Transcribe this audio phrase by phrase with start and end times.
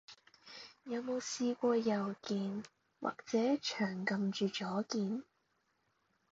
[0.85, 2.63] 有冇試過右鍵，
[2.99, 5.23] 或者長撳住左鍵？